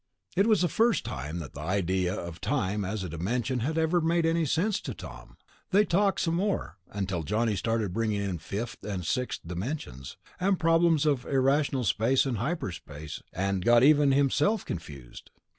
[0.35, 4.01] It was the first time that the idea of time as a "dimension" had ever
[4.01, 5.37] made sense to Tom.
[5.69, 11.05] They talked some more, until Johnny started bringing in fifth and sixth dimensions, and problems
[11.05, 15.29] of irrational space and hyperspace, and got even himself confused.